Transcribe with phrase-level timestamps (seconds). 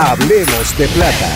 [0.00, 1.28] Hablemos de plata.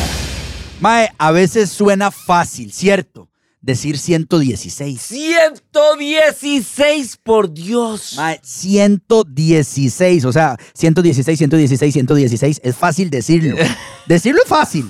[0.81, 3.29] Mae, a veces suena fácil, ¿cierto?
[3.61, 5.03] Decir 116.
[5.03, 8.15] 116, por Dios.
[8.17, 13.57] Mae, 116, o sea, 116, 116, 116, es fácil decirlo.
[14.07, 14.89] decirlo es fácil,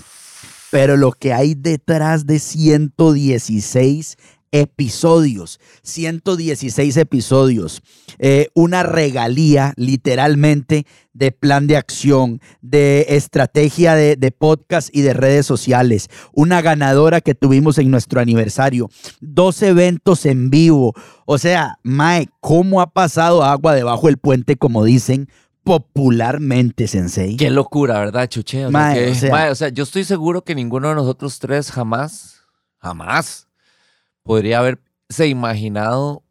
[0.70, 4.18] pero lo que hay detrás de 116
[4.52, 7.82] episodios, 116 episodios,
[8.18, 15.14] eh, una regalía literalmente de plan de acción, de estrategia de, de, podcast y de
[15.14, 18.88] redes sociales, una ganadora que tuvimos en nuestro aniversario,
[19.20, 20.94] dos eventos en vivo,
[21.26, 25.28] o sea, Mae, ¿cómo ha pasado agua debajo del puente, como dicen?
[25.64, 27.36] popularmente, Sensei.
[27.36, 28.66] Qué locura, ¿verdad, Chuche?
[28.66, 30.96] O sea, Mae, que- o sea- mae, o sea, yo estoy seguro que ninguno de
[30.96, 32.38] nosotros tres jamás,
[32.78, 33.46] jamás
[34.22, 36.22] podría haberse imaginado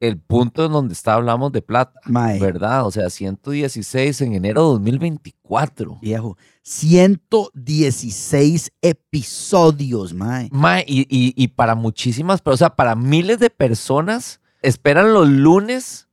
[0.00, 2.38] el punto en donde está hablamos de plata, Mae.
[2.38, 2.86] ¿verdad?
[2.86, 5.98] O sea, 116 en enero de 2024.
[6.00, 10.48] Viejo, 116 episodios, mae.
[10.52, 15.28] Mae, y, y- y para muchísimas, pero o sea, para miles de personas esperan los
[15.28, 16.08] lunes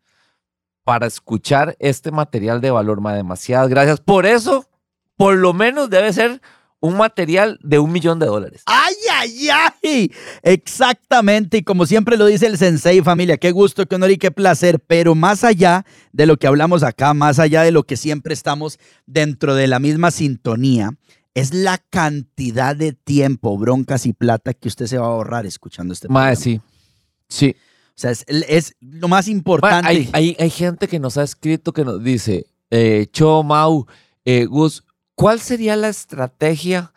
[0.84, 3.18] para escuchar este material de valor, mae.
[3.18, 4.00] Demasiadas gracias.
[4.02, 4.68] Por eso,
[5.16, 6.42] por lo menos debe ser
[6.80, 8.64] un material de un millón de dólares.
[8.66, 10.12] ¡Ay, ay, ay!
[10.44, 14.32] Exactamente, y como siempre lo dice el sensei, familia, qué gusto, qué honor y qué
[14.32, 18.34] placer, pero más allá de lo que hablamos acá, más allá de lo que siempre
[18.34, 20.92] estamos dentro de la misma sintonía,
[21.34, 25.94] es la cantidad de tiempo, broncas y plata que usted se va a ahorrar escuchando
[25.94, 26.36] este programa.
[26.36, 26.62] sí.
[27.28, 27.56] Sí.
[27.90, 29.88] O sea, es, es lo más importante.
[29.88, 33.86] hay, hay, hay gente que nos ha escrito que nos dice, eh, Cho, Mau,
[34.26, 34.84] eh, Gus,
[35.16, 36.94] ¿cuál sería la estrategia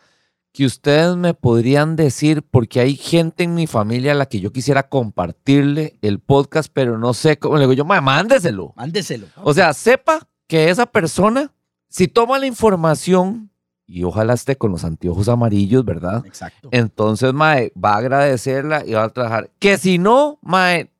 [0.52, 2.42] que ustedes me podrían decir?
[2.42, 6.98] Porque hay gente en mi familia a la que yo quisiera compartirle el podcast, pero
[6.98, 7.56] no sé cómo.
[7.56, 8.72] Le digo yo, "Mae, mándeselo.
[8.76, 9.26] Mándeselo.
[9.42, 11.52] O sea, sepa que esa persona,
[11.88, 13.50] si toma la información,
[13.86, 16.22] y ojalá esté con los anteojos amarillos, ¿verdad?
[16.26, 16.68] Exacto.
[16.72, 19.50] Entonces, mae, va a agradecerla y va a trabajar.
[19.58, 20.90] Que si no, mae,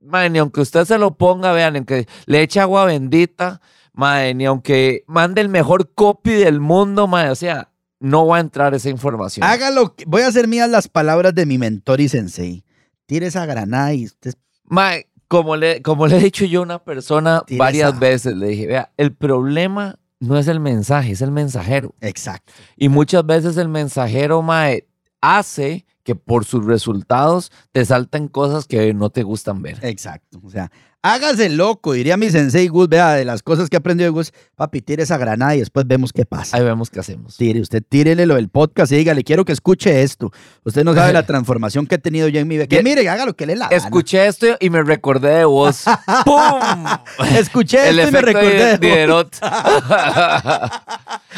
[0.00, 3.60] mae, ni aunque usted se lo ponga, vean, ni aunque le eche agua bendita,
[3.96, 8.40] mae, ni aunque mande el mejor copy del mundo, mae, o sea, no va a
[8.40, 9.44] entrar esa información.
[9.44, 9.94] Hágalo.
[10.06, 12.64] Voy a hacer mías las palabras de mi mentor y sensei.
[13.06, 14.34] Tire esa granada y usted
[14.68, 17.98] Mae, como le, como le he dicho yo a una persona varias esa.
[17.98, 21.94] veces, le dije, vea, el problema no es el mensaje, es el mensajero.
[22.00, 22.52] Exacto.
[22.76, 24.86] Y muchas veces el mensajero, mae,
[25.20, 29.80] hace que por sus resultados te salten cosas que no te gustan ver.
[29.82, 30.40] Exacto.
[30.44, 30.70] O sea,
[31.02, 34.82] hágase loco, diría mi sensei Gus, vea, de las cosas que aprendió de Gus, papi,
[34.82, 36.56] tire esa granada y después vemos qué pasa.
[36.56, 37.36] Ahí vemos qué hacemos.
[37.36, 40.30] Tire, usted tírele lo del podcast y dígale, quiero que escuche esto.
[40.62, 42.68] Usted no sabe la transformación que he tenido yo en mi vida.
[42.68, 43.76] Que mire, haga lo que le la gana.
[43.76, 45.86] Escuché esto y me recordé de vos.
[46.24, 46.86] ¡Pum!
[47.36, 48.80] Escuché El esto y me efecto recordé de vos.
[48.80, 49.36] Diderot.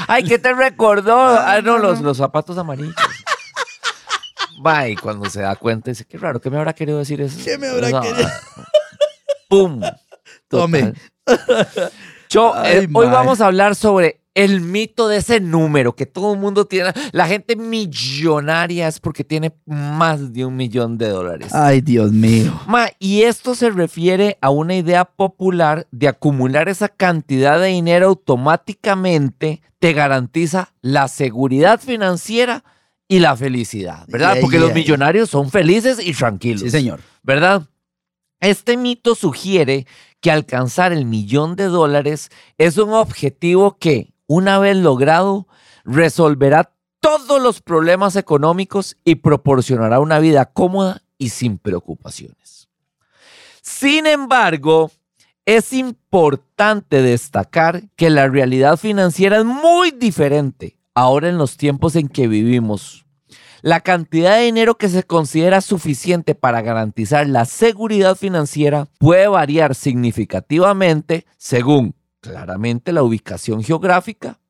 [0.07, 1.17] Ay, ¿qué te recordó?
[1.19, 2.95] Ah, no, los, los zapatos amarillos.
[4.65, 7.39] Va, y cuando se da cuenta dice, qué raro, ¿qué me habrá querido decir eso?
[7.45, 8.29] ¿Qué me habrá No, querido?
[9.49, 9.81] ¡Pum!
[10.49, 10.95] Tome.
[11.25, 11.93] Total.
[12.31, 13.15] Yo, Ay, eh, hoy mae.
[13.15, 16.93] vamos a hablar sobre el mito de ese número que todo el mundo tiene.
[17.13, 21.55] La gente millonaria es porque tiene más de un millón de dólares.
[21.55, 22.61] Ay, Dios mío.
[22.67, 28.07] Ma, y esto se refiere a una idea popular de acumular esa cantidad de dinero
[28.09, 32.65] automáticamente te garantiza la seguridad financiera
[33.09, 34.35] y la felicidad, ¿verdad?
[34.35, 36.61] Yeah, Porque los millonarios son felices y tranquilos.
[36.61, 37.01] Sí, señor.
[37.23, 37.63] ¿verdad?
[38.41, 39.87] Este mito sugiere
[40.21, 45.49] que alcanzar el millón de dólares es un objetivo que, una vez logrado,
[45.85, 52.69] resolverá todos los problemas económicos y proporcionará una vida cómoda y sin preocupaciones.
[53.63, 54.91] Sin embargo,
[55.49, 62.09] Es importante destacar que la realidad financiera es muy diferente ahora en los tiempos en
[62.09, 63.07] que vivimos.
[63.63, 69.75] La cantidad de dinero que se considera suficiente para garantizar la seguridad financiera puede variar
[69.75, 74.41] significativamente según claramente la ubicación geográfica,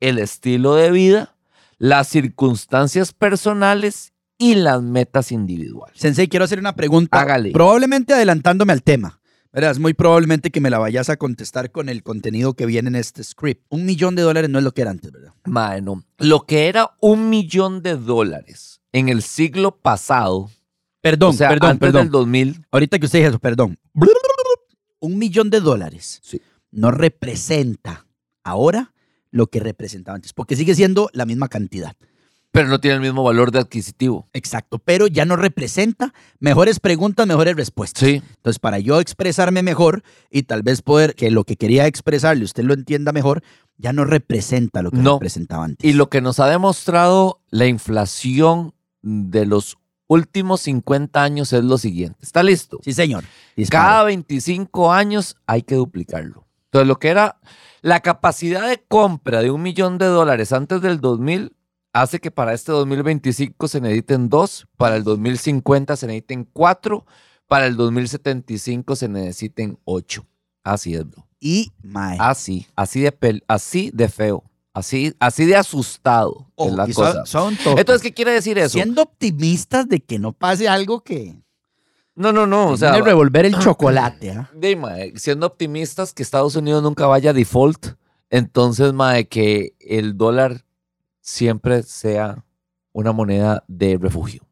[0.00, 1.36] el estilo de vida,
[1.78, 5.98] las circunstancias personales y las metas individuales.
[5.98, 7.18] Sensei, quiero hacer una pregunta.
[7.18, 7.52] Hágale.
[7.52, 9.20] Probablemente adelantándome al tema.
[9.54, 12.96] Verás, muy probablemente que me la vayas a contestar con el contenido que viene en
[12.96, 13.64] este script.
[13.68, 15.32] Un millón de dólares no es lo que era antes, ¿verdad?
[15.44, 16.02] Mae, no.
[16.18, 20.50] Lo que era un millón de dólares en el siglo pasado,
[21.00, 22.02] Perdón, o sea, perdón, antes perdón.
[22.06, 23.78] del 2000, Ahorita que usted dijo eso, perdón.
[25.00, 26.40] Un millón de dólares Sí.
[26.72, 28.06] no representa
[28.42, 28.92] ahora
[29.30, 31.94] lo que representaba antes, porque sigue siendo la misma cantidad.
[32.54, 34.28] Pero no tiene el mismo valor de adquisitivo.
[34.32, 38.08] Exacto, pero ya no representa mejores preguntas, mejores respuestas.
[38.08, 38.22] Sí.
[38.36, 42.62] Entonces, para yo expresarme mejor y tal vez poder que lo que quería expresarle usted
[42.62, 43.42] lo entienda mejor,
[43.76, 45.14] ya no representa lo que No.
[45.14, 45.84] representaba antes.
[45.84, 48.72] Y lo que nos ha demostrado la inflación
[49.02, 52.20] de los últimos 50 años es lo siguiente.
[52.22, 52.78] ¿Está listo?
[52.84, 53.24] Sí, señor.
[53.68, 56.46] Cada 25 años hay que duplicarlo.
[56.66, 57.40] Entonces, lo que era
[57.82, 61.50] la capacidad de compra de un millón de dólares antes del 2000
[61.94, 67.06] hace que para este 2025 se necesiten dos, para el 2050 se necesiten cuatro,
[67.48, 70.26] para el 2075 se necesiten ocho.
[70.62, 71.26] Así es, bro.
[71.40, 72.16] Y, mae.
[72.20, 77.26] Así, así de, pel- así de feo, así, así de asustado ojo, es la son-
[77.26, 77.78] son todos.
[77.78, 78.70] Entonces, ¿qué quiere decir eso?
[78.74, 81.36] siendo optimistas de que no pase algo que
[82.16, 82.68] No, no, no.
[82.70, 84.30] O sea, revolver el chocolate.
[84.32, 84.50] ¿ah?
[84.54, 87.88] de, mae, siendo optimistas que Estados Unidos nunca vaya a default,
[88.30, 90.64] entonces, mae, que el dólar
[91.24, 92.44] siempre sea
[92.92, 94.42] una moneda de refugio.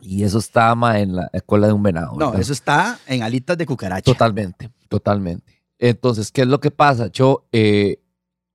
[0.00, 2.12] Y, eso está, mae, en la cola de un venado.
[2.12, 2.40] No, ¿verdad?
[2.40, 4.02] eso está en alitas de cucaracha.
[4.02, 5.62] Totalmente, totalmente.
[5.78, 7.06] Entonces, ¿qué es lo que pasa?
[7.08, 8.02] Yo, eh,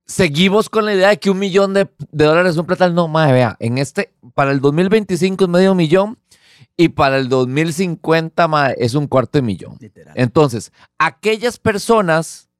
[0.04, 2.94] seguimos con la idea de que un millón de, de dólares es un platal.
[2.94, 6.18] No, mae, vea, en este, para el 2025 es medio millón
[6.76, 9.76] y para el 2050, mae, es un cuarto de millón.
[9.80, 10.12] Literal.
[10.16, 12.50] Entonces, aquellas personas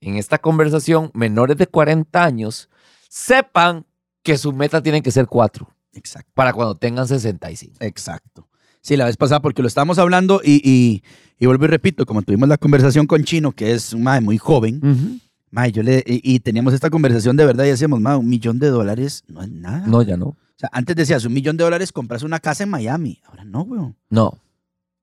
[0.00, 2.68] en esta conversación menores de 40 años
[3.08, 3.85] sepan
[4.26, 6.28] que su meta tiene que ser cuatro Exacto.
[6.34, 7.76] para cuando tengan 65.
[7.78, 8.48] Exacto.
[8.80, 11.02] Sí, la vez pasada, porque lo estábamos hablando y, y,
[11.38, 14.36] y vuelvo y repito, como tuvimos la conversación con Chino, que es un mae muy
[14.36, 15.20] joven,
[15.52, 18.58] mae, yo le, y, y teníamos esta conversación de verdad y decíamos, mae, un millón
[18.58, 19.86] de dólares no es nada.
[19.86, 20.26] No, ya no.
[20.26, 23.20] O sea, antes decías, un millón de dólares compras una casa en Miami.
[23.26, 23.96] Ahora no, weón.
[24.10, 24.38] No,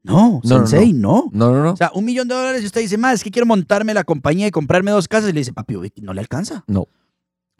[0.04, 1.30] No, No, sensei, no.
[1.32, 1.72] no, no, no.
[1.72, 4.04] O sea, un millón de dólares y usted dice, mae, es que quiero montarme la
[4.04, 5.30] compañía y comprarme dos casas.
[5.30, 6.66] Y le dice, papi, no le alcanza.
[6.68, 6.88] No.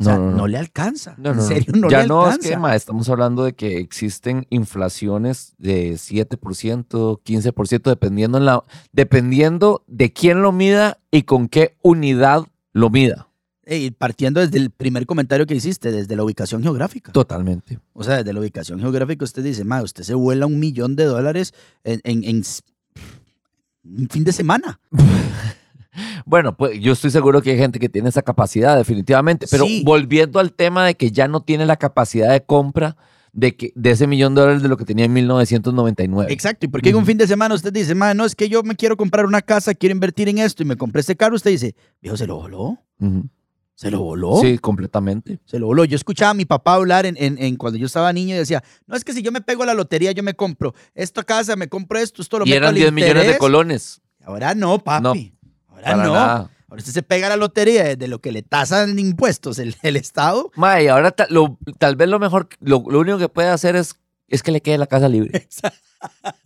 [0.04, 0.48] O sea, No, no, no, no.
[0.48, 1.16] le alcanza.
[1.18, 2.48] No, en serio, no ya le no, alcanza.
[2.48, 8.64] es que, ma, estamos hablando de que existen inflaciones de 7%, 15%, dependiendo, en la,
[8.92, 13.30] dependiendo de quién lo mida y con qué unidad lo mida.
[13.66, 17.14] Ey, partiendo desde el primer comentario que hiciste, desde la ubicación geográfica.
[17.14, 17.80] Totalmente.
[17.94, 21.06] O sea, desde la ubicación geográfica usted dice, ma, usted se vuela un millón de
[21.06, 21.54] dólares
[21.86, 22.44] en, en- en
[23.86, 24.80] un fin de semana.
[26.26, 29.46] Bueno, pues yo estoy seguro que hay gente que tiene esa capacidad, definitivamente.
[29.50, 29.84] Pero Sí.
[29.86, 32.96] volviendo al tema de que ya no tiene la capacidad de compra
[33.32, 36.32] de, que, de ese millón de dólares de lo que tenía en 1999.
[36.32, 37.08] Exacto, y porque en un Ujú.
[37.08, 39.74] fin de semana usted dice, ma, no, es que yo me quiero comprar una casa,
[39.74, 42.78] quiero invertir en esto y me compré este carro, usted dice, viejo, se lo voló,
[43.76, 44.38] se lo voló.
[44.40, 45.40] Sí, completamente.
[45.46, 45.84] Se lo voló.
[45.84, 48.64] Yo escuchaba a mi papá hablar en, en- en cuando yo estaba niño y decía,
[48.86, 51.56] no es que si yo me pego a la lotería, yo me compro esta casa,
[51.56, 53.40] me compro esto, esto lo Y meto eran al 10 millones de interés".
[53.40, 54.02] colones.
[54.24, 55.33] Ahora no, papi.
[55.74, 56.14] Ahora Para no.
[56.14, 56.36] nada.
[56.70, 59.96] Ahora usted se pega a la lotería de lo que le tasan impuestos el, el
[59.96, 60.52] Estado.
[60.56, 63.96] Mae, ahora ta- lo- tal vez lo mejor, lo, lo único que puede hacer es,
[64.28, 65.48] es que le quede la casa libre.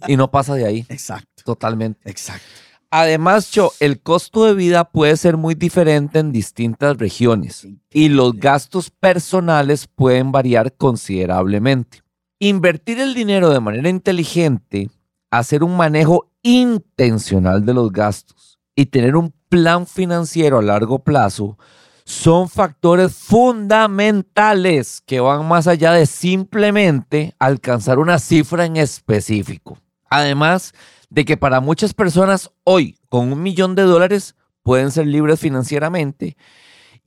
[0.08, 0.86] y no pasa de ahí.
[0.90, 2.10] Exacto, Totalmente.
[2.10, 2.44] exacto.
[2.90, 8.34] Además, Cho, el costo de vida puede ser muy diferente en distintas regiones y los
[8.38, 12.02] gastos personales pueden variar considerablemente.
[12.40, 14.90] Invertir el dinero de manera inteligente,
[15.32, 21.58] hacer un manejo intencional de los gastos y tener un plan financiero a largo plazo
[22.06, 29.78] son factores fundamentales que van más allá de simplemente alcanzar una cifra en específico.
[30.10, 30.74] Además
[31.10, 36.38] de que para muchas personas hoy con un millón de dólares pueden ser libres financieramente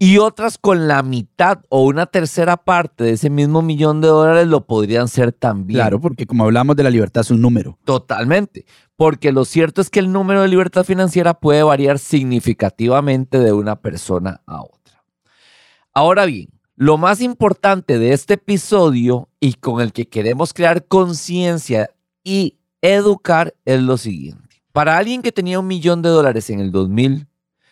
[0.02, 4.49] y otras con la mitad o una tercera parte de ese mismo millón de dólares
[4.49, 5.76] lo podrían ser también.
[5.76, 7.78] Claro, porque como hablamos de la libertad es un número.
[7.85, 8.64] Totalmente.
[8.97, 13.76] Porque lo cierto es que el número de libertad financiera puede variar significativamente de una
[13.76, 15.04] persona a otra.
[15.92, 21.90] Ahora bien, lo más importante de este episodio y con el que queremos crear conciencia
[22.25, 24.62] y educar es lo siguiente.
[24.73, 27.26] para alguien que tenía un millón de dólares en el 2000,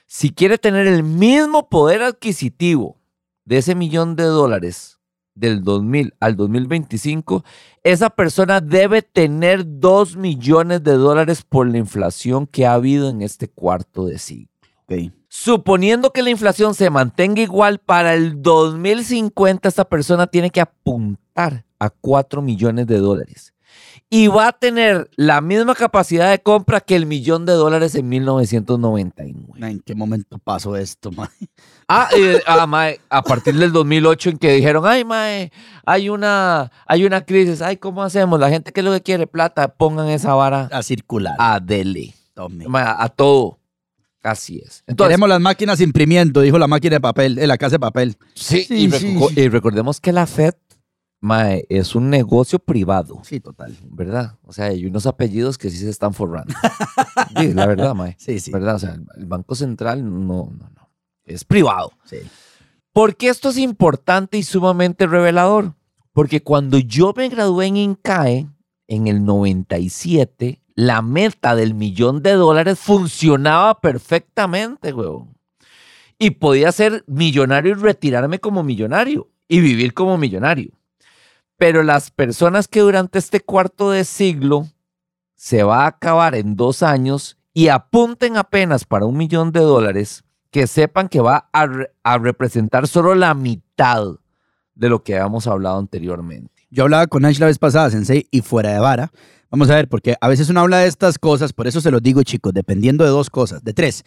[0.09, 2.97] si quiere tener el mismo poder adquisitivo
[3.45, 4.99] de ese millón de dólares
[5.35, 7.45] del 2000 al 2025,
[7.85, 13.21] esa persona debe tener 2 millones de dólares por la inflación que ha habido en
[13.21, 14.49] este cuarto de siglo.
[15.29, 21.67] Suponiendo que la inflación se mantenga igual para el 2050, esta persona tiene que apuntar
[21.79, 23.53] a 4 millones de dólares.
[24.11, 28.09] Y va a tener la misma capacidad de compra que el millón de dólares en
[28.09, 29.35] 1999.
[29.59, 31.31] Ma, ¿En qué momento pasó esto, ma?
[31.88, 35.53] Ah, eh, ah, mae, a partir del 2008 en que dijeron, ay, mae,
[35.87, 38.38] hay una, hay una crisis, ay, ¿cómo hacemos?
[38.41, 41.35] La gente que es lo que quiere plata, pongan esa vara A circular.
[41.38, 42.15] a dele.
[42.67, 43.59] Mae, a todo.
[44.23, 44.83] Así es.
[44.87, 48.17] Entonces, Queremos las máquinas imprimiendo, dijo la máquina de papel, eh, la casa de papel.
[48.35, 49.41] sí, Sí, y, sí, reco- sí.
[49.41, 50.55] y recordemos que la FED,
[51.20, 53.76] mae, es un negocio privado, Sí, total.
[53.90, 54.37] ¿verdad?
[54.44, 56.54] O sea, hay unos apellidos que sí se están forrando.
[57.38, 58.16] sí, la verdad, mae.
[58.18, 58.50] Sí, sí.
[58.52, 58.76] ¿Verdad?
[58.76, 60.90] O sea, el- el Banco Central no, no, no.
[61.25, 61.92] Es privado.
[62.04, 62.18] sí.
[62.92, 65.75] ¿Por qué esto es importante y sumamente revelador?
[66.12, 68.48] Porque cuando yo me gradué en INCAE,
[68.88, 75.37] en el 97, la meta del millón de dólares funcionaba perfectamente, huevón.
[76.18, 80.72] Y podía ser millonario y retirarme como millonario y vivir como millonario.
[81.59, 84.67] Pero las personas que durante este cuarto de siglo
[85.35, 90.25] se va a acabar en dos años y apunten apenas para un millón de dólares,
[90.50, 94.05] que sepan que va a, re- a representar solo la mitad
[94.75, 96.53] de lo que habíamos hablado anteriormente.
[96.71, 99.11] Yo hablaba con Ash la vez pasada, Sensei, y fuera de vara.
[99.50, 102.03] Vamos a ver, porque a veces uno habla de estas cosas, por eso se los
[102.03, 104.05] digo, chicos, dependiendo de dos cosas, de tres.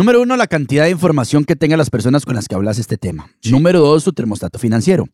[0.00, 2.96] Número uno, la cantidad de información que tengan las personas con las que hablas este
[2.96, 3.30] tema.
[3.50, 5.04] Número dos, su termostato financiero.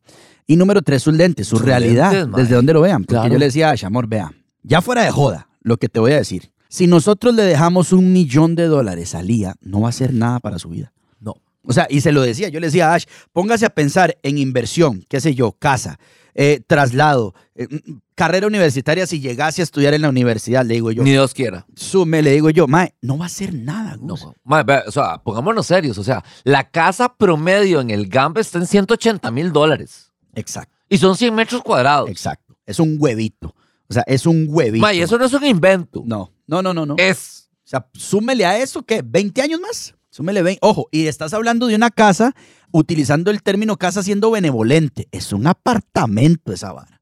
[0.45, 3.03] Y número tres, sus lentes, su realidad, lentes, desde donde lo vean.
[3.03, 3.33] Porque Claro.
[3.33, 4.31] yo le decía a Ash, amor, vea,
[4.63, 6.53] ya fuera de joda, lo que te voy a decir.
[6.69, 10.39] Si nosotros le dejamos un millón de dólares al día, no va a hacer nada
[10.39, 10.93] para su vida.
[11.19, 11.33] No.
[11.63, 13.03] O sea, y se lo decía, yo le decía a Ash,
[13.33, 15.99] póngase a pensar en inversión, qué sé yo, casa,
[16.39, 20.91] eh, traslado, eh, mm, carrera universitaria si llegase a estudiar en la universidad, le digo
[20.91, 21.65] yo, Ni Dios quiera.
[21.75, 24.27] sume, le digo yo, mae, no va a hacer nada, No, Gus".
[24.43, 25.97] mae, vea, o sea, pongámonos serios.
[25.97, 30.11] O sea, la casa promedio en el GAMBE está en 180 mil dólares.
[30.35, 32.09] Exacto, Y son 100 metros cuadrados.
[32.09, 32.55] exacto.
[32.65, 33.55] Es un huevito.
[33.89, 34.81] O sea, es un huevito.
[34.85, 36.03] Mae, eso no es un invento.
[36.05, 36.95] No, no, no, no, no.
[36.97, 37.49] Es.
[37.65, 39.03] O sea, súmele a eso, ¿qué?
[39.03, 39.93] ¿20 años más?
[40.17, 40.57] Súmele 20.
[40.63, 42.33] Ojo, y estás hablando de una casa,
[42.71, 45.07] utilizando el término casa siendo benevolente.
[45.11, 46.99] Es un apartamento esa vara.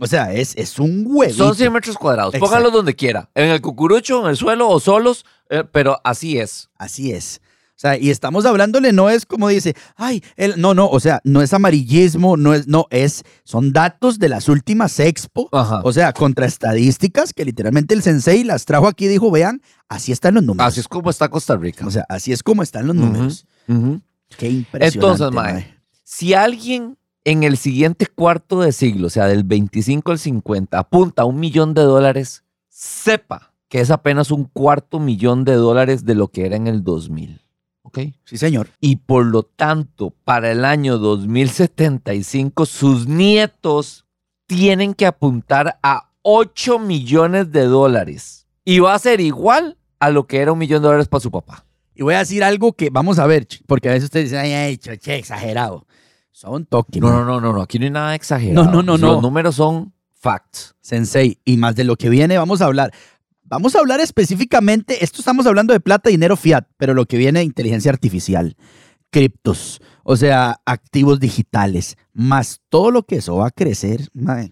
[0.00, 1.44] O sea, es, es un huevito.
[1.46, 2.34] Son 100 metros cuadrados.
[2.34, 2.46] Exacto.
[2.50, 3.30] Pónganlo donde quiera.
[3.36, 5.24] En el cucurucho, en el suelo o solos.
[5.50, 6.68] eh, pero así es.
[6.74, 7.40] Así es.
[7.82, 11.20] O sea, y estamos hablándole, no es como dice, ay, el, no, no, o sea,
[11.24, 15.80] no es amarillismo, no es, no, es, son datos de las últimas expo, Ajá.
[15.82, 20.12] o sea, contra estadísticas que literalmente el sensei las trajo aquí y dijo, vean, así
[20.12, 20.68] están los números.
[20.68, 21.84] Así es como está Costa Rica.
[21.84, 23.46] O sea, así es como están los números.
[23.66, 24.86] Qué impresionante.
[24.94, 30.20] Entonces, mae, si alguien en el siguiente cuarto de siglo, o sea, del 25 al
[30.20, 35.54] 50, apunta a un millón de dólares, sepa que es apenas un cuarto millón de
[35.54, 37.40] dólares de lo que era en el 2000.
[37.94, 38.14] ¿Ok?
[38.24, 38.70] Sí, señor.
[38.80, 44.06] Y por lo tanto, para el año 2075, sus nietos
[44.46, 48.46] tienen que apuntar a 8 millones de dólares.
[48.64, 51.30] Y va a ser igual a lo que era un millón de dólares para su
[51.30, 51.64] papá.
[51.94, 54.52] Y voy a decir algo que vamos a ver, porque a veces ustedes dicen, ay,
[54.52, 55.86] ay, choche, exagerado.
[56.30, 57.60] Son toque, No, no, no, no, no.
[57.62, 58.64] Aquí no hay nada exagerado.
[58.70, 59.20] No, no, no, Los no.
[59.20, 60.74] números son facts.
[60.80, 62.92] Sensei, y más de lo que viene vamos a hablar.
[63.52, 67.42] Vamos a hablar específicamente, esto estamos hablando de plata, dinero, fiat, pero lo que viene
[67.42, 68.56] inteligencia artificial,
[69.10, 74.08] criptos, o sea, activos digitales, más todo lo que eso va a crecer.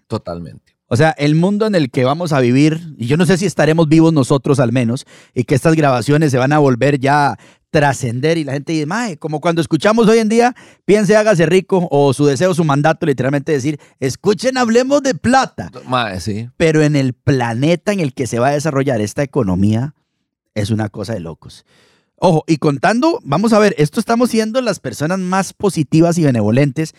[0.07, 0.77] Totalmente.
[0.87, 3.47] O sea, el mundo en el que vamos a vivir, y yo no sé si
[3.47, 7.39] estaremos vivos nosotros al menos, y que estas grabaciones se van a volver ya
[7.71, 11.89] trascender y la gente dice, mae, como cuando escuchamos hoy en día, piense, hágase rico,
[11.91, 16.51] o su deseo, su mandato, literalmente decir, escuchen, hablemos de plata Mae, sí.
[16.57, 19.95] pero en el planeta en el que se va a desarrollar esta economía
[20.55, 21.65] es una cosa de locos.
[22.17, 26.95] Ojo, y contando, vamos a ver, esto estamos siendo las personas más positivas y benevolentes,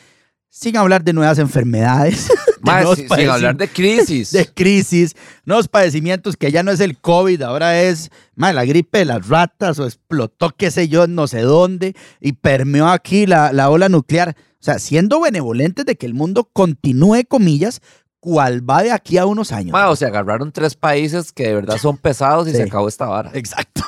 [0.54, 2.28] sin hablar de nuevas enfermedades,
[2.62, 4.32] de sin hablar de crisis.
[4.32, 5.16] de crisis,
[5.46, 9.80] nuevos padecimientos que ya no es el COVID, ahora es la gripe de las ratas
[9.80, 14.36] o explotó qué sé yo, no sé dónde, y permeó aquí la, la ola nuclear.
[14.38, 17.82] O sea, siendo benevolentes de que el mundo continúe, comillas,
[18.20, 19.76] cual va de aquí a unos años.
[19.76, 22.58] O sea, agarraron tres países que de verdad son pesados y Sí.
[22.58, 23.32] se acabó esta vara.
[23.34, 23.82] Exacto.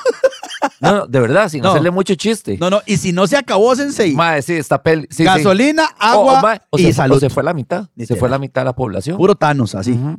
[0.84, 1.70] No, no, de verdad, sin No.
[1.70, 2.56] hacerle mucho chiste.
[2.60, 5.02] No, no, y si no se acabó, Sensei, Mae, sí, está peli.
[5.10, 5.24] sí, sí.
[5.24, 7.16] gasolina, O- o, agua mae, o y se, salud.
[7.16, 7.84] o se fue la mitad.
[7.84, 8.20] Se Literal.
[8.20, 9.16] fue la mitad de la población.
[9.16, 9.92] Puro Thanos, así.
[9.92, 10.18] Ujú.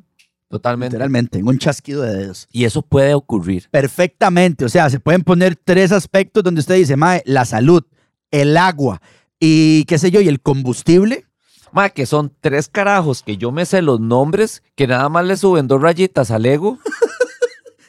[0.50, 0.93] Totalmente.
[0.95, 2.48] Literalmente, en un chasquido de dedos.
[2.51, 3.67] Y eso puede ocurrir.
[3.72, 4.63] Perfectamente.
[4.65, 7.84] O sea, se pueden poner tres aspectos donde usted dice, mae, la salud,
[8.31, 9.01] el agua
[9.39, 11.25] y qué sé yo, y el combustible.
[11.72, 15.36] Ma, que son tres carajos que yo me sé los nombres, que nada más le
[15.36, 16.77] suben dos rayitas al ego.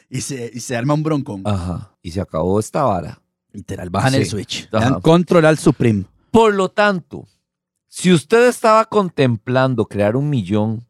[0.09, 1.41] Y se, y se arma un broncón.
[1.45, 1.91] Ajá.
[2.01, 3.21] Y se acabó esta vara.
[3.51, 4.17] Literal, bajan Sí.
[4.17, 4.69] el switch.
[4.71, 4.89] Ajá.
[4.91, 6.05] Dan control al supreme.
[6.31, 7.27] Por lo tanto,
[7.87, 10.85] si usted estaba contemplando crear un millón,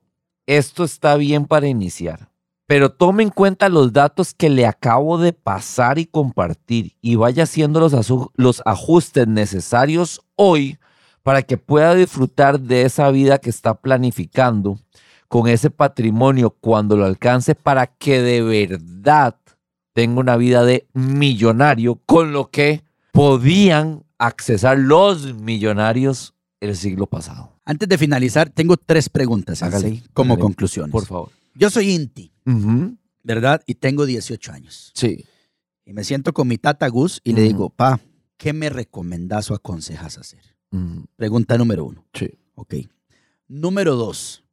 [0.46, 2.30] esto está bien para iniciar.
[2.66, 7.44] Pero tome en cuenta los datos que le acabo de pasar y compartir y vaya
[7.44, 7.94] haciendo los,
[8.36, 10.78] los ajustes necesarios hoy
[11.24, 14.80] para que pueda disfrutar de esa vida que está planificando
[15.28, 19.36] con ese patrimonio cuando lo alcance para que de verdad
[19.94, 27.54] tenga una vida de millonario con lo que podían accesar los millonarios el siglo pasado.
[27.66, 30.44] Antes de finalizar, tengo tres preguntas Hágale, como hágale.
[30.44, 30.92] conclusiones.
[30.92, 31.32] Por favor.
[31.56, 32.32] Yo soy Inti,
[33.24, 33.62] ¿verdad?
[33.66, 34.92] Y tengo 18 años.
[34.96, 35.26] Sí.
[35.86, 38.00] Y me siento con mi tata Gus y le digo, pa,
[38.38, 40.56] ¿qué me recomendás o aconsejas hacer?
[41.16, 42.06] Pregunta número uno.
[42.14, 42.30] Sí.
[42.56, 42.76] Ok.
[43.48, 44.44] Número dos.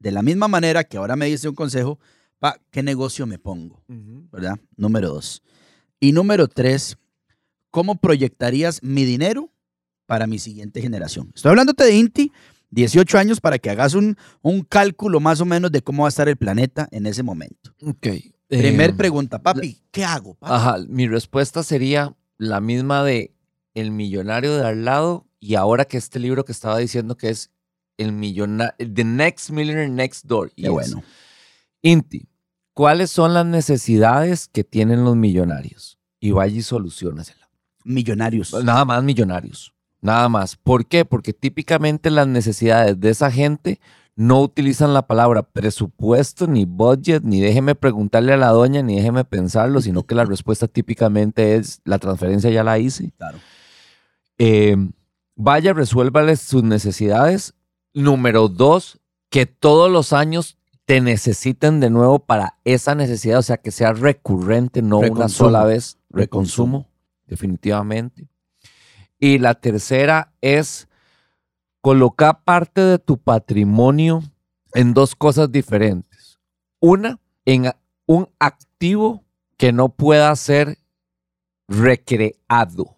[0.00, 1.98] De la misma manera que ahora me dice un consejo,
[2.38, 3.84] pa, ¿qué negocio me pongo?
[4.32, 4.58] ¿Verdad?
[4.76, 5.42] Número dos.
[6.00, 6.96] Y número tres,
[7.70, 9.50] ¿cómo proyectarías mi dinero
[10.06, 11.30] para mi siguiente generación?
[11.34, 12.32] Estoy hablándote de Inti,
[12.70, 16.10] 18 años, para que hagas un, un cálculo más o menos de cómo va a
[16.10, 17.74] estar el planeta en ese momento.
[17.84, 18.06] Ok.
[18.48, 20.34] Primer Eh, pregunta, papi, ¿qué hago?
[20.34, 20.52] papi?
[20.52, 23.32] Ajá, mi respuesta sería la misma de
[23.74, 27.50] El millonario de al lado y ahora que este libro que estaba diciendo que es
[28.00, 30.52] el millonario, The Next Millionaire Next Door.
[30.56, 31.02] Y bueno.
[31.82, 32.28] Inti,
[32.74, 35.98] ¿cuáles son las necesidades que tienen los millonarios?
[36.18, 37.48] Y vaya y solucionasela.
[37.84, 38.52] Millonarios.
[38.64, 39.72] Nada más millonarios.
[40.00, 40.56] Nada más.
[40.56, 41.04] ¿Por qué?
[41.04, 43.80] Porque típicamente las necesidades de esa gente
[44.16, 49.24] no utilizan la palabra presupuesto, ni budget, ni déjeme preguntarle a la doña, ni déjeme
[49.24, 53.12] pensarlo, sino que la respuesta típicamente es la transferencia ya la hice.
[53.16, 53.38] Claro.
[54.38, 54.76] Eh,
[55.36, 57.54] vaya, resuélvales sus necesidades.
[57.94, 63.58] Número dos, que todos los años te necesiten de nuevo para esa necesidad, o sea,
[63.58, 65.98] que sea recurrente, no una sola vez.
[66.10, 66.78] Reconsumo.
[66.78, 66.86] Reconsumo,
[67.26, 68.28] definitivamente.
[69.18, 70.88] Y la tercera es
[71.80, 74.22] colocar parte de tu patrimonio
[74.74, 76.40] en dos cosas diferentes.
[76.80, 77.72] Una, en
[78.06, 79.24] un activo
[79.56, 80.78] que no pueda ser
[81.68, 82.96] recreado.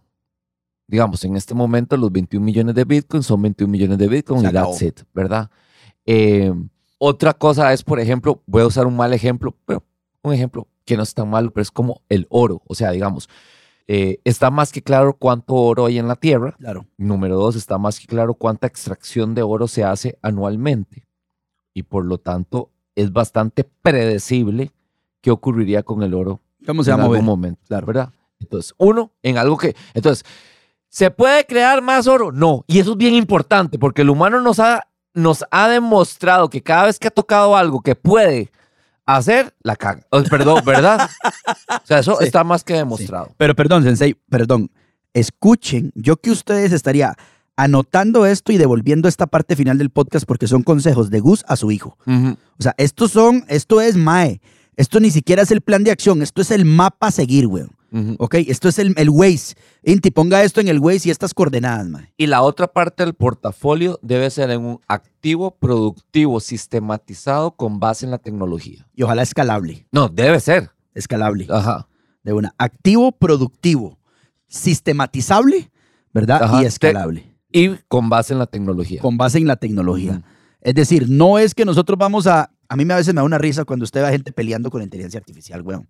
[0.92, 4.48] Digamos, en este momento los 21 millones de Bitcoin son 21 millones de Bitcoin Se
[4.48, 5.50] y that's it, ¿verdad?
[6.05, 6.52] Eh,
[6.98, 9.83] otra cosa es, por ejemplo, voy a usar un mal ejemplo, pero
[10.20, 12.61] un ejemplo que no es tan malo, pero es como el oro.
[12.66, 13.31] O sea, digamos,
[13.87, 16.57] eh, está más que claro cuánto oro hay en la tierra.
[16.59, 16.85] Claro.
[16.98, 21.07] Número dos, está más que claro cuánta extracción de oro se hace anualmente.
[21.72, 24.72] Y por lo tanto, es bastante predecible
[25.22, 27.87] qué ocurriría con el oro ¿Cómo se en algún momento, Claro.
[27.87, 28.12] ¿verdad?
[28.38, 29.74] Entonces, uno, en algo que...
[29.94, 30.26] Entonces,
[30.92, 32.31] ¿se puede crear más oro?
[32.33, 32.64] No.
[32.68, 36.85] Y eso es bien importante porque el humano nos ha, nos ha demostrado que cada
[36.85, 38.52] vez que ha tocado algo que puede
[39.07, 40.07] hacer, la caga.
[40.11, 41.09] Oh, Perdón, ¿verdad?
[41.68, 42.26] o sea, eso Sí.
[42.26, 43.31] está más que demostrado.
[43.38, 44.70] Pero perdón, Sensei, perdón.
[45.14, 47.16] Escuchen, yo que ustedes estaría
[47.57, 51.57] anotando esto y devolviendo esta parte final del podcast porque son consejos de Gus a
[51.57, 51.96] su hijo.
[52.07, 54.40] O sea, estos son, esto es MAE.
[54.76, 57.70] Esto ni siquiera es el plan de acción, esto es el mapa a seguir, weón.
[57.92, 58.16] Ujú.
[58.18, 58.35] ¿Ok?
[58.48, 59.55] Esto es el, el Waze.
[59.85, 62.12] Inti, ponga esto en el Waze y estas coordenadas, mae.
[62.16, 68.05] Y la otra parte del portafolio debe ser en un activo productivo sistematizado con base
[68.07, 68.88] en la tecnología.
[68.94, 69.87] Y ojalá escalable.
[69.92, 70.70] No, debe ser.
[70.94, 71.46] Escalable.
[71.50, 71.87] Ajá.
[72.22, 72.55] De una.
[72.59, 73.98] Activo, productivo,
[74.48, 75.70] sistematizable,
[76.12, 76.42] ¿verdad?
[76.42, 77.24] Ajá, Y te- escalable.
[77.50, 79.00] Y con base en la tecnología.
[79.02, 80.22] Con base en la tecnología.
[80.61, 82.50] Es decir, no es que nosotros vamos a...
[82.68, 84.70] A mí me a veces me da una risa cuando usted ve a gente peleando
[84.70, 85.87] con la inteligencia artificial, weón.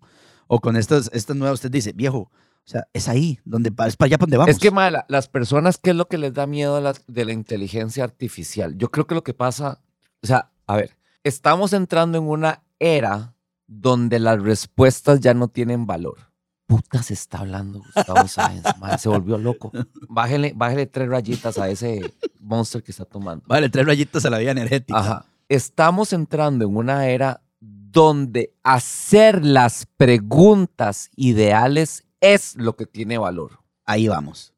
[0.47, 2.17] O con estas, estas nuevas, usted dice, viejo,
[2.65, 4.49] o sea, es ahí, donde, es para allá donde vamos.
[4.55, 7.03] Es que ma, la- las personas, ¿qué es lo que les da miedo a las-
[7.07, 8.77] de la inteligencia artificial?
[8.77, 9.79] Yo creo que lo que pasa,
[10.21, 13.33] o sea, a ver, estamos entrando en una era
[13.67, 16.17] donde las respuestas ya no tienen valor.
[16.65, 19.71] Puta se está hablando Gustavo Sáenz, ma, se volvió loco.
[20.07, 23.43] Bájele, bájele tres rayitas a ese monster que está tomando.
[23.47, 24.97] Vale, tres rayitas a la vida energética.
[24.97, 25.25] Ajá.
[25.49, 27.41] Estamos entrando en una era
[27.93, 33.59] donde hacer las preguntas ideales es lo que tiene valor.
[33.85, 34.53] Ahí vamos.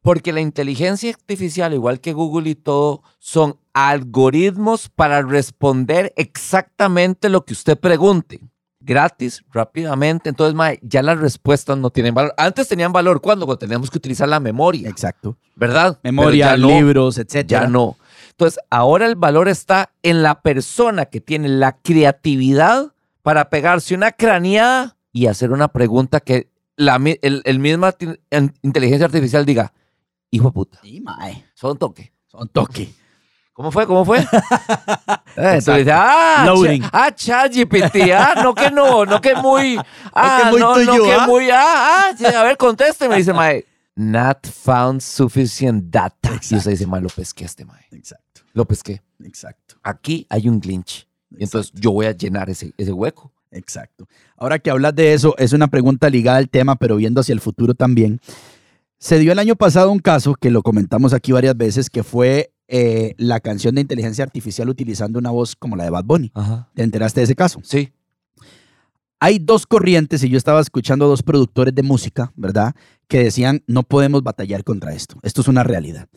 [0.00, 7.44] Porque la inteligencia artificial, igual que Google y todo, son algoritmos para responder exactamente lo
[7.44, 8.40] que usted pregunte.
[8.78, 10.28] Gratis, rápidamente.
[10.28, 12.32] Entonces, mae, ya las respuestas no tienen valor.
[12.36, 15.36] Antes tenían valor cuando, Cuando teníamos que utilizar la memoria, Exacto.
[15.56, 15.98] ¿verdad?
[16.04, 17.62] Memoria, Pero ya no, libros, etcétera.
[17.62, 17.96] Ya no.
[18.38, 24.12] Entonces, ahora el valor está en la persona que tiene la creatividad para pegarse una
[24.12, 27.94] craneada y hacer una pregunta que la, el, el misma
[28.62, 29.72] inteligencia artificial diga,
[30.30, 31.46] hijo de puta, Sí, mae.
[31.54, 32.12] son toque.
[32.26, 32.92] Son toque.
[33.54, 33.86] ¿Cómo fue?
[33.86, 34.18] ¿Cómo fue?
[35.38, 36.82] Eh, Entonces dice, ah, Loading.
[36.92, 39.78] ah, ChatGPT, ah, no que no, no que muy,
[40.14, 41.26] ah, muy no, no tuyo, que ¿ah?
[41.26, 43.62] muy, ah, ah, a ver, contésteme, dice Mae,
[43.96, 46.30] not found sufficient data.
[46.50, 48.24] Y usted dice, Mae, lo pesqué este Mae, Exacto,
[48.56, 49.02] lo pesqué.
[49.22, 49.76] exacto.
[49.82, 51.06] Aquí hay un glitch.
[51.30, 53.30] Y entonces yo voy a llenar ese, ese hueco.
[53.50, 54.08] Exacto.
[54.36, 57.40] Ahora que hablas de eso, es una pregunta ligada al tema, pero viendo hacia el
[57.40, 58.18] futuro también.
[58.98, 62.50] Se dio el año pasado un caso que lo comentamos aquí varias veces, que fue
[62.66, 66.32] eh, la canción de inteligencia artificial utilizando una voz como la de Bad Bunny.
[66.34, 66.70] Ajá.
[66.74, 67.60] ¿Te enteraste de ese caso?
[67.62, 67.92] Sí.
[69.20, 72.74] Hay dos corrientes y yo estaba escuchando a dos productores de música, ¿verdad?
[73.06, 75.18] Que decían, no podemos batallar contra esto.
[75.22, 76.08] Esto es una realidad.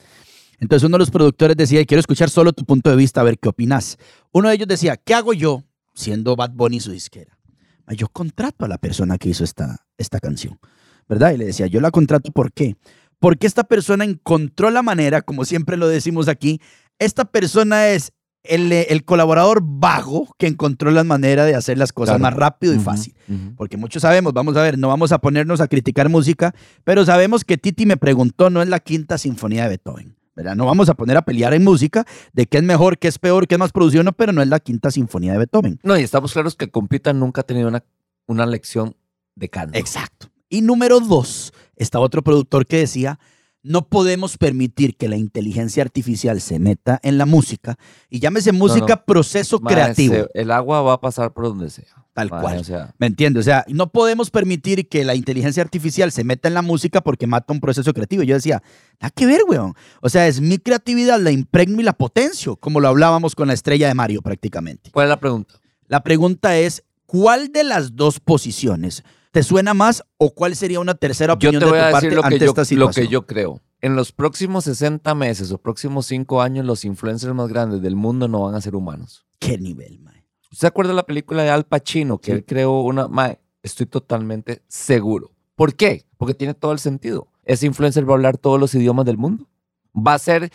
[0.60, 3.40] Entonces uno de los productores decía, quiero escuchar solo tu punto de vista, a ver
[3.40, 3.98] qué opinas.
[4.32, 7.38] Uno de ellos decía, ¿qué hago yo siendo Bad Bunny su disquera?
[7.86, 10.60] "Ah, Yo contrato a la persona que hizo esta, esta canción,
[11.08, 11.32] ¿verdad?
[11.34, 12.76] Y le decía, yo la contrato, ¿por qué?
[13.20, 16.62] Porque esta persona encontró la manera, como siempre lo decimos aquí,
[17.00, 18.12] esta persona es
[18.44, 22.22] el, el colaborador vago que encontró la manera de hacer las cosas Claro.
[22.24, 23.14] más rápido y Ujú, fácil.
[23.28, 23.56] ujú.
[23.56, 26.54] Porque muchos sabemos, vamos a ver, no vamos a ponernos a criticar música,
[26.86, 30.16] pero sabemos que Titi me preguntó, no es la quinta sinfonía de Beethoven.
[30.40, 30.56] ¿Verdad?
[30.56, 33.46] No vamos a poner a pelear en música de qué es mejor, qué es peor,
[33.46, 35.80] qué es más producido, no, pero no es la quinta sinfonía de Beethoven.
[35.84, 37.84] No, y estamos claros que Compita nunca ha tenido una,
[38.26, 38.96] una lección
[39.36, 39.78] de canto.
[39.78, 40.30] Exacto.
[40.48, 43.20] Y número dos, está otro productor que decía,
[43.62, 47.78] no podemos permitir que la inteligencia artificial se meta en la música
[48.10, 51.86] y llámese música proceso creativo, se- el agua va a pasar por donde sea.
[52.14, 52.58] tal cual.
[52.60, 53.42] O sea, ¿Me entiendes?
[53.42, 57.28] O sea, no podemos permitir que la inteligencia artificial se meta en la música porque
[57.28, 58.24] mata un proceso creativo.
[58.24, 58.62] Yo decía,
[59.00, 59.74] nada que ver, weón.
[60.02, 63.54] O sea, es mi creatividad, la impregno y la potencio, como lo hablábamos con la
[63.54, 64.92] estrella de Mario prácticamente.
[64.92, 65.56] ¿cuál es la pregunta?
[65.88, 70.96] La pregunta es, ¿cuál de las dos posiciones te suena más o cuál sería una
[70.96, 72.62] tercera Yo opinión te voy de a tu parte decir lo que, ante yo, esta
[72.62, 73.06] lo situación?
[73.06, 73.62] que yo creo.
[73.82, 78.28] En los próximos 60 meses o próximos 5 años, los influencers más grandes del mundo
[78.28, 79.26] no van a ser humanos.
[79.40, 80.26] ¿Qué nivel, mae?
[80.52, 82.38] ¿Usted se acuerda de la película de Al Pacino que Sí.
[82.38, 83.08] él creó una...
[83.08, 85.32] Mae, estoy totalmente seguro.
[85.56, 86.06] ¿Por qué?
[86.18, 87.28] Porque tiene todo el sentido.
[87.46, 89.48] Ese influencer va a hablar todos los idiomas del mundo.
[89.96, 90.52] Va a ser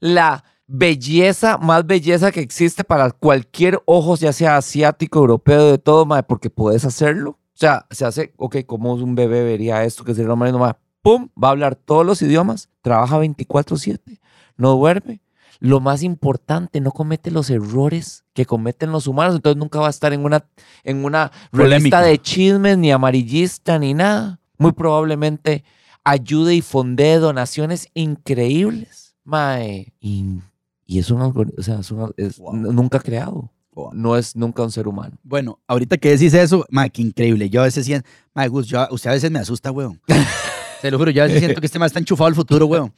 [0.00, 6.04] la belleza, más belleza que existe para cualquier ojo, ya sea asiático, europeo, de todo,
[6.06, 7.38] mae, porque puedes hacerlo.
[7.56, 11.30] O sea, se hace, ok, como un bebé vería esto, que sería lindo, mae, pum,
[11.42, 14.20] va a hablar todos los idiomas, trabaja 24/7,
[14.58, 15.22] no duerme.
[15.58, 19.90] Lo más importante, no comete los errores que cometen los humanos, entonces nunca va a
[19.90, 20.44] estar en una,
[20.84, 21.76] en una Polémica.
[21.78, 24.38] revista de chismes, ni amarillista, ni nada.
[24.58, 25.64] Muy probablemente
[26.04, 29.16] ayude y fondee donaciones increíbles.
[29.24, 30.40] Mae, y,
[30.84, 32.54] y es un algoritmo, o sea, es un- es Wow.
[32.54, 33.50] n- nunca creado.
[33.94, 35.16] No es nunca un ser humano.
[35.22, 37.50] Bueno, ahorita que decís eso, mae, qué increíble.
[37.50, 40.00] Yo a veces siento, mae, Gus, yo, usted a veces me asusta, weón.
[40.80, 42.92] Se lo juro, yo a veces siento que este mae está enchufado al futuro, weón.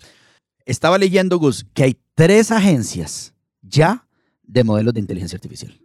[0.66, 4.06] Estaba leyendo, Gus, que hay tres agencias ya
[4.42, 5.78] de modelos de inteligencia artificial.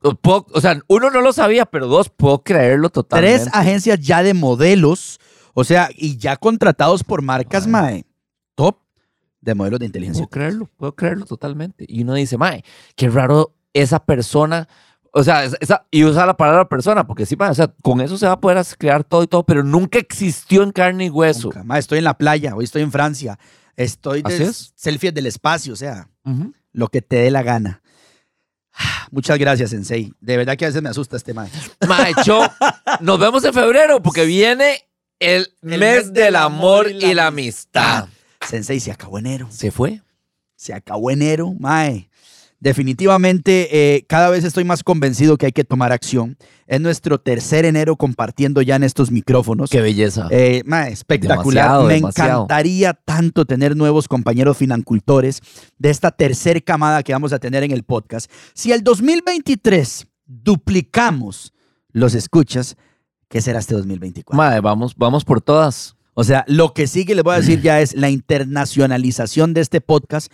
[0.00, 3.44] To- puedo- o sea, uno no lo sabía, pero dos, puedo creerlo totalmente.
[3.44, 5.20] Tres agencias ya de modelos,
[5.54, 8.04] o sea, y ya contratados por marcas, mae,
[8.54, 8.76] top
[9.40, 11.84] de modelos de inteligencia Puedo creerlo, puedo creerlo totalmente.
[11.88, 12.64] Y uno dice, mae,
[12.96, 14.68] qué raro esa persona,
[15.12, 18.26] o sea, esa- y usa la palabra persona, porque sí, o sea, con eso se
[18.26, 21.50] va a poder crear todo y todo, pero nunca existió en carne y hueso.
[21.54, 21.78] Nunca.
[21.78, 23.38] Estoy en la playa, hoy estoy en Francia,
[23.76, 24.72] estoy de es.
[24.76, 26.08] selfies del espacio, o sea,
[26.72, 27.82] lo que te dé la gana.
[29.10, 30.12] Muchas gracias, Sensei.
[30.20, 31.50] De verdad que a veces me asusta este mae.
[31.86, 32.46] Mae, yo,
[33.00, 38.08] nos vemos en febrero, porque viene el, mes, del amor y la amistad.
[38.48, 39.48] Sensei, se acabó enero.
[39.50, 40.02] ¿Se fue?
[40.56, 42.08] Se acabó enero, mae.
[42.62, 46.36] Definitivamente, eh, cada vez estoy más convencido que hay que tomar acción.
[46.68, 49.68] Es nuestro tercer enero compartiendo ya en estos micrófonos.
[49.68, 50.28] Qué belleza.
[50.30, 51.64] Eh, espectacular.
[51.64, 52.30] Demasiado, Me demasiado.
[52.44, 55.40] encantaría tanto tener nuevos compañeros financultores
[55.76, 58.30] de esta tercer camada que vamos a tener en el podcast.
[58.54, 61.52] Si el 2023 duplicamos
[61.90, 62.76] los escuchas,
[63.28, 64.36] ¿qué será este 2024?
[64.36, 65.96] Mae, vamos, vamos por todas.
[66.14, 69.80] O sea, lo que sigue, les voy a decir ya es la internacionalización de este
[69.80, 70.30] podcast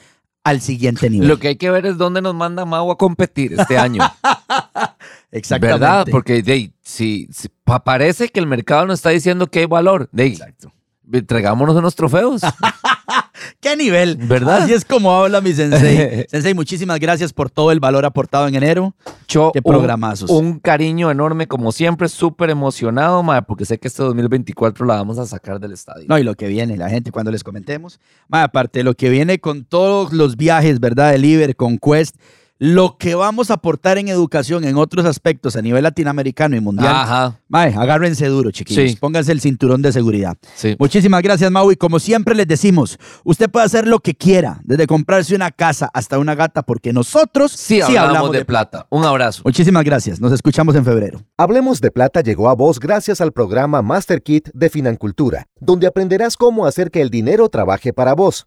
[0.49, 1.29] al siguiente nivel.
[1.29, 4.03] Lo que hay que ver es dónde nos manda Mau a competir este año.
[5.31, 5.81] Exactamente.
[5.81, 6.07] ¿Verdad?
[6.11, 10.09] Porque de, si, si- pa- parece que el mercado nos está diciendo que hay valor.
[10.13, 10.73] De, Exacto.
[11.13, 12.43] Entregámonos unos trofeos.
[13.61, 14.17] ¿Qué nivel?
[14.17, 14.63] ¿Verdad?
[14.63, 16.27] Así es como habla mi sensei.
[16.31, 18.95] sensei, muchísimas gracias por todo el valor aportado en enero.
[19.27, 20.31] Qué un- programazos.
[20.31, 25.27] Un, cariño enorme, como siempre, súper emocionado, porque sé que este 2024 la vamos a
[25.27, 26.07] sacar del estadio.
[26.09, 28.01] No, y lo que viene, la gente, cuando les comentemos.
[28.29, 31.13] Ma, aparte, lo que viene con todos los viajes, ¿verdad?
[31.13, 32.17] De Liber, con Quest,
[32.59, 36.95] lo que vamos a aportar en educación en otros aspectos a nivel latinoamericano y mundial.
[36.95, 38.91] Ajá, Mae, agárrense duro, chiquillos.
[38.91, 38.97] Sí.
[38.97, 40.37] Pónganse el cinturón de seguridad.
[40.55, 40.75] sí.
[40.79, 41.71] Muchísimas gracias, Mau.
[41.71, 45.89] Y como siempre les decimos, usted puede hacer lo que quiera, desde comprarse una casa
[45.95, 48.87] hasta una gata, porque nosotros Sí, hablamos, de, plata.
[48.91, 49.43] Un abrazo.
[49.45, 50.21] Muchísimas gracias.
[50.21, 51.23] Nos escuchamos en febrero.
[51.37, 56.37] Hablemos de Plata llegó a vos gracias al programa Master Kit de Financultura, donde aprenderás
[56.37, 58.47] cómo hacer que el dinero trabaje para vos.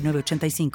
[0.00, 0.70] 906985.